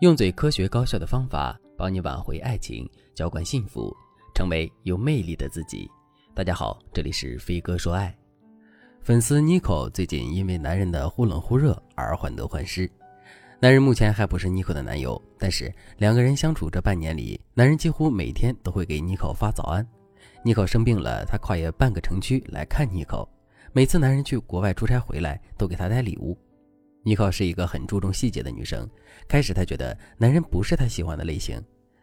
[0.00, 3.96] 用最科学高效的方法帮你挽回爱情，浇灌幸福，
[4.34, 5.90] 成为有魅力的自己。
[6.34, 8.14] 大家好，这里是飞哥说爱。
[9.00, 12.90] 粉丝 Nico 最近因为男人的忽冷忽热而患得患失。
[13.58, 19.86] 男人目前还不是 Nico 的男友，但是两个人相处这半年里，男人几乎每天都会给 Nico 发早安。
[20.44, 23.26] Nico 生病了，他跨越半个城区来看 Nico。
[23.72, 26.36] 每次男人去国外出差回来，都给他带礼物。
[27.06, 28.84] 妮可是一个很注重细节的女生。
[29.28, 31.62] 开始她觉得男人不是她喜欢的类型，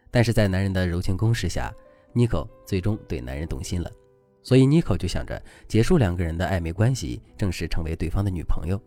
[0.10, 1.70] 但是在男人的柔情攻势下，
[2.14, 3.92] 妮可最终对男人动心了。
[4.44, 8.82] 所以妮可就想着结束两个人的暧昧关系，正式成为对方的女朋友。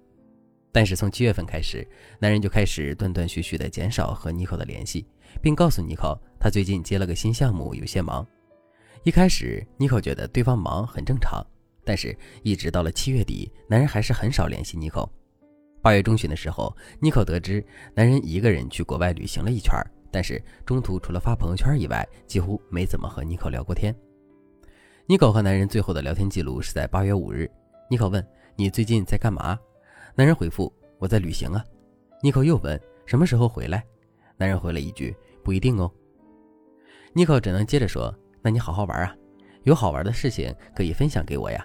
[0.73, 1.87] 但是从七月份开始，
[2.19, 5.05] 男人就开始断断续续的减少和妮可的联系，
[5.43, 8.27] 并告诉妮可他最近接了个新项目，有些忙。
[9.03, 11.45] 一开始妮可觉得对方忙很正常，
[11.85, 15.07] 但是一直到了七月底，男人还是很少联系妮可。
[15.83, 19.73] 八月中旬的时候，妮可得知男人一个人去国外旅行了一圈，
[20.11, 23.95] 但是中途除了发朋友圈以外，几乎没怎么和妮可聊过天。
[25.07, 27.49] 妮可和男人最后的聊天记录是在八月五日。
[27.89, 29.57] 妮可问：“你最近在干嘛？”
[30.17, 31.65] 男人回复：“我在旅行啊。”
[32.21, 33.85] 妮可又问：“什么时候回来？”
[34.37, 35.89] 男人回了一句：“不一定哦。”
[37.15, 39.15] 妮可只能接着说：“那你好好玩啊，
[39.63, 41.65] 有好玩的事情可以分享给我呀。”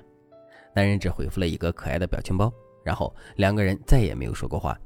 [0.75, 2.53] 男人只回复了一个可爱的表情包。
[2.83, 4.77] 然后两个人再也没有说过话。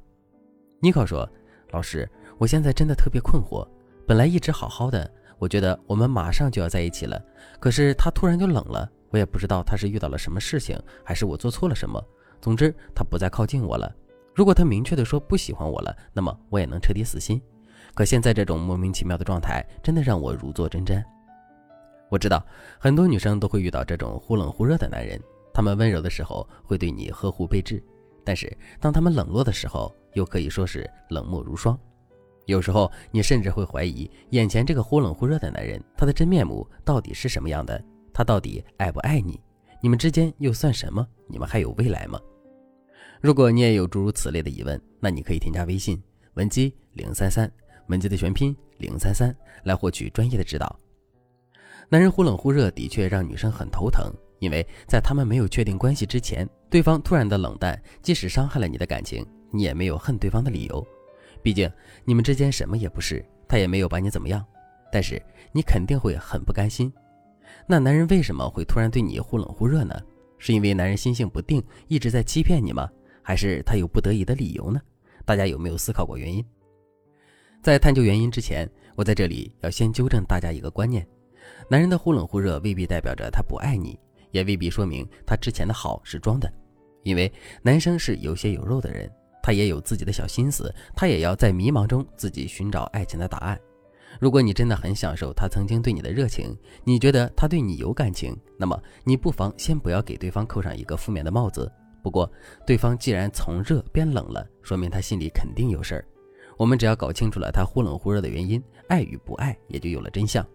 [0.82, 1.28] 妮可说
[1.72, 2.08] ：“老师，
[2.38, 3.68] 我现在真的特别困惑。
[4.08, 7.20] 本来一直好好的，我觉得我们马上就要在一起了，
[7.60, 8.90] 可是他突然就冷了。
[9.10, 12.04] 我也不知道他是遇到了什么事情，还是我做错了什么。
[12.42, 13.92] 总之，他不再靠近我了。
[14.34, 17.42] 如果他明确的说不喜欢我了，那么我也能彻底死心。
[17.94, 21.02] 可现在这种莫名其妙的状态，真的让我如坐针毡。
[22.10, 22.46] 我知道
[22.78, 25.20] 很多女生都会遇到这种忽冷忽热的男人。”
[25.56, 27.82] 他们温柔的时候会对你呵护备至，
[28.26, 31.80] 但是当他们冷落的时候，又可以说是冷漠如霜。
[32.46, 37.82] 有时候你甚至会怀疑，眼前这个忽冷忽热的男人，他的真面目到底是什么样的？
[38.14, 39.40] 他到底爱不爱你？
[39.82, 41.08] 你们之间又算什么？
[41.26, 42.20] 你们还有未来吗？
[43.22, 47.50] 如果你也有诸如此类的疑问，那你可以添加微信文姬零三三，
[47.88, 49.34] 文姬的全拼零三三，
[49.64, 50.78] 来获取专业的指导。
[51.88, 54.12] 男人忽冷忽热的确让女生很头疼。
[54.40, 60.86] 因为在他们没有确定关系之前，对方突然的冷淡，即使伤害了你的感情，你也没有恨对方的理由。
[61.42, 61.72] 毕竟
[62.04, 64.44] 你们之间什么也不是，他也没有把你怎么样。
[64.92, 66.92] 但是你肯定会很不甘心。
[67.68, 69.96] 那男人为什么会突然对你忽冷忽热呢？
[70.38, 72.90] 是因为男人心性不定，一直在欺骗你吗？
[73.22, 74.82] 还是他有不得已的理由呢？
[75.26, 76.46] 大家有没有思考过原因？
[77.62, 81.08] 在探究原因之前，我在这里要先纠正大家一个观念：
[81.68, 84.00] 男人的忽冷忽热未必代表着他不爱你。
[84.36, 86.52] 也未必说明他之前的好是装的，
[87.04, 87.32] 因为
[87.62, 89.10] 男生是有血有肉的人，
[89.42, 93.58] 他也有自己的小心思，他也要在迷茫中自己寻找爱情的答案。
[94.20, 96.54] 如果你真的很享受他曾经对你的热情，
[96.84, 101.72] 你觉得他对你有感情，那么你不妨先不要给对方扣上一个负面的帽子。
[102.04, 102.30] 不过，
[102.68, 106.06] 对方既然从热变冷了，说明他心里肯定有事儿。
[106.58, 110.46] 我们只要搞清楚了他忽冷忽热的原因，爱与不爱也就有了真相。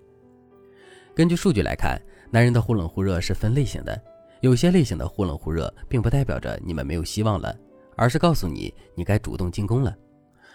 [1.12, 2.00] 根据数据来看，
[2.32, 4.00] 男人的忽冷忽热是分类型的。
[4.40, 7.54] 有些类型的忽冷忽热，并不代表着你们没有希望了，
[7.96, 9.92] 而是告诉你你该主动进攻了；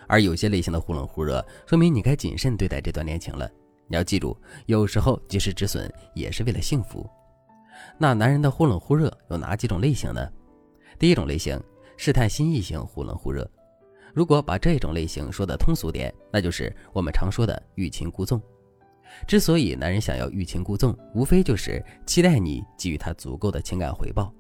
[0.08, 3.48] 而有些类型的忽冷忽热，说明你该谨慎对待这段恋情了。
[3.88, 7.08] 你要记住，有时候及时止损也是为了幸福。
[7.98, 10.28] 那男人的忽冷忽热有哪几种类型呢？
[10.98, 11.62] 第一种类型，
[11.98, 13.48] 试探心意型忽冷忽热。
[14.16, 18.42] 如果把这种类型说的通俗点，那就是我们常说的欲擒故纵。
[19.28, 24.34] 之所以男人想要欲擒故纵，无非就是期待你给予他足够的情感回报，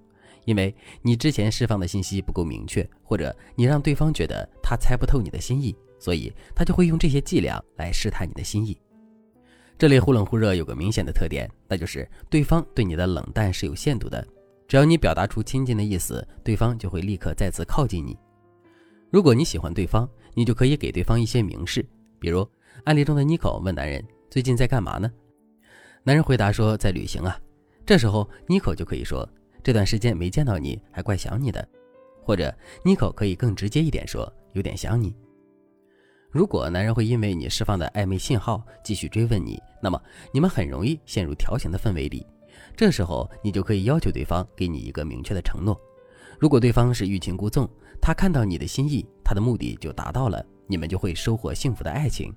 [0.45, 8.77] 因为你之前释放的信息不够明确，或者你让对方觉得他猜不透你的心意，所以他就会用这些伎俩来试探你的心意。
[9.77, 14.25] 这类忽冷忽热有个明显的特点，那就是对方对你的冷淡是有限度的，
[14.67, 18.17] 只要你表达出亲近的意思，对方就会立刻再次靠近你。
[19.09, 21.85] 如果你喜欢对方，你就可以给对方一些明示，
[22.19, 22.47] 比如
[22.83, 24.03] 案例中的妮可问男人。
[24.35, 25.09] 最近在干嘛呢？
[26.03, 27.39] 男人回答说在旅行啊。
[27.85, 29.25] 这时候妮可就可以说
[29.63, 31.65] 这段时间没见到你，还怪想你的。
[32.21, 32.53] 或者
[32.83, 35.15] 妮可可以更直接一点说有点想你。
[36.29, 39.97] 如果男人会因为你释放的暧昧信号继续追问你，那么
[40.33, 42.27] 你们很容易陷入调情的氛围里。
[42.75, 45.79] 这时候你就可以要求对方给你一个明确的承诺。
[46.37, 47.69] 如果对方是欲擒故纵，
[48.01, 52.35] 他看到你的心意，他的目的就达到了，你们就会收获幸福的爱情。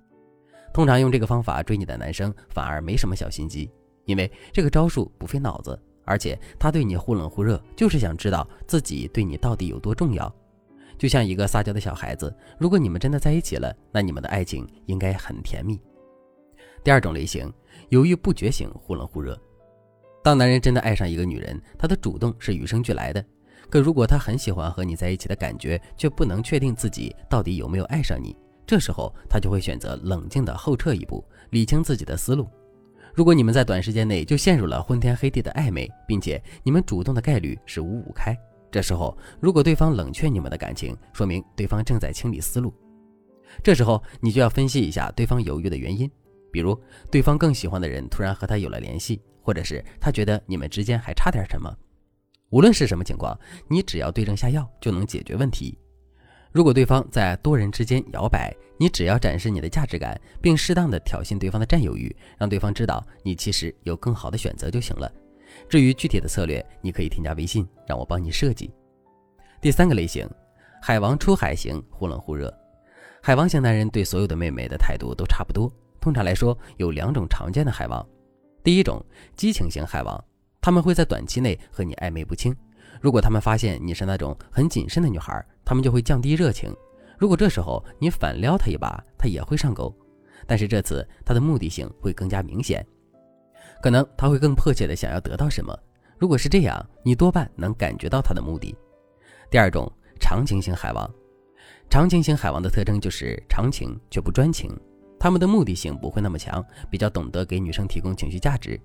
[0.72, 3.70] 通常用这个方法追你的男生反而没什么小心机，
[4.04, 10.32] 因为这个招数不费脑子，而且他对你忽冷忽热，就是想知道自己对你到底有多重要。
[10.96, 12.34] 就像一个撒娇的小孩子。
[12.58, 15.80] 如果你们真的在一起了，那你们的爱情应该很甜蜜。
[16.82, 17.52] 第二种类型，
[17.90, 19.40] 犹豫不决型，忽冷忽热。
[20.24, 23.24] 当男人真的爱上一个女人，他的主动是与生俱来的。
[23.70, 28.36] 可如果他很喜欢和你在一起的感觉，却不能确定自己到底有没有爱上你，
[28.68, 32.46] 这时候他就会选择冷静的后撤一步，理清自己的思路。
[33.14, 38.36] 如果你们在短时间内就陷入了昏天黑地的暧昧，并且你们主动的概率是五五开，
[38.70, 42.70] 这时候如果对方冷却你们的感情，说明对方正在清理思路。
[43.64, 46.08] 这时候你就要分析一下对方犹豫的原因，
[46.52, 46.78] 比如
[47.10, 51.74] 对方更喜欢的人突然和他有了联系，或者是他觉得你们之间还差点什么。
[52.50, 53.34] 无论是什么情况，
[53.66, 55.78] 你只要对症下药就能解决问题。
[56.50, 65.10] 如果对方在多人之间摇摆，你只要展示你的价值感，并适当的挑衅对方的占有欲，让对方知道你其实有更好的选择就行了。
[65.68, 68.70] 至于具体的策略，你可以添加微信，让我帮你设计。
[69.60, 70.28] 第三个类型，
[70.80, 72.52] 海王出海型，忽冷忽热。
[73.20, 75.70] 海王型男人对所有的妹妹的态度都差不多。
[76.00, 78.06] 通常来说，有两种常见的海王。
[78.62, 79.04] 第一种，
[79.34, 80.24] 激情型海王，
[80.60, 82.54] 他们会在短期内和你暧昧不清。
[83.00, 86.74] 如果他们发现你是那种很谨慎的女孩，他们就会降低热情。
[87.16, 89.94] 如果这时候你反撩他一把，他也会上钩，
[90.46, 92.86] 但是这次他的目的性会更加明显，
[93.82, 95.76] 可能他会更迫切的想要得到什么。
[96.16, 98.76] 如果是这样，你多半能感觉到他的目的。
[99.50, 99.90] 第二种
[100.20, 101.08] 长情型海王，
[101.88, 104.70] 长情型海王的特征就是长情却不专情，
[105.18, 108.80] 他们的目的性不会那么强，比较懂得给女生提供情绪价值，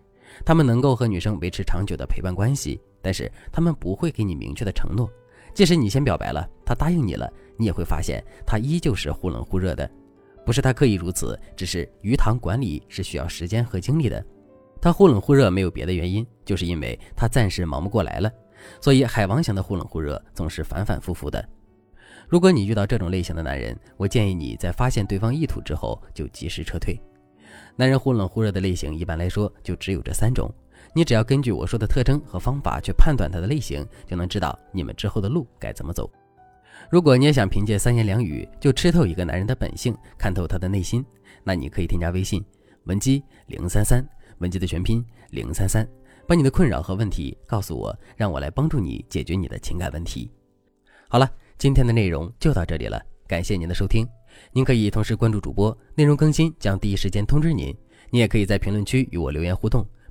[0.46, 2.80] 他们能够和女生维持长久的陪伴关系。
[3.04, 5.08] 但是他们不会给你明确的承诺，
[5.54, 9.88] 即使你先表白了，他答应你了，你也会发现他依旧是忽冷忽热的，
[10.46, 14.26] 不是他刻意如此，只是鱼塘管理是需要时间和精力的。
[14.82, 18.32] 他忽冷忽热没有别的原因，就是因为他暂时忙不过来了。
[18.80, 21.46] 所以海王型的忽冷忽热总是反反复复的。
[22.30, 26.98] 如果你遇到这种类型的男人，我建议你在发现对方意图之后就及时撤退。
[27.76, 30.50] 男人忽冷忽热的类型一般来说就只有这三种。
[30.94, 36.12] 你只要根据我说的特征和方法去判断他的类型，就能知道你们之后的路该怎么走。
[36.90, 41.04] 如果你也想凭借三言两语就吃透一个男人的本性，看透他的内心，
[41.44, 42.44] 那你可以添加微信
[42.84, 44.06] 文姬零三三，
[44.40, 45.88] 文姬的全拼零三三，
[46.28, 50.30] 把你的困扰和问题告诉我，让我来帮助你解决你的情感问题。
[51.08, 54.06] 好了，今天的内容就到这里了，感谢您的收听。
[54.52, 57.76] 您可以同时关注主播，内容更新将第一时间通知您。
[58.10, 59.88] 你也可以在评论区与我留言互动。